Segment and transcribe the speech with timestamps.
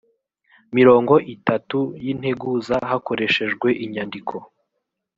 [0.77, 4.35] mirongo itatu y integuza hakoreshejwe inyandiko